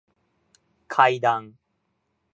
[0.87, 1.53] 階段